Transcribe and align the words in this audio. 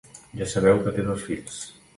Ja 0.39 0.47
sabeu 0.53 0.81
que 0.87 0.95
té 0.97 1.07
dos 1.11 1.29
fills. 1.29 1.65